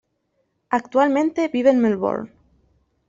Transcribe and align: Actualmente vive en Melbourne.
Actualmente 0.71 1.47
vive 1.47 1.69
en 1.69 1.79
Melbourne. 1.79 2.31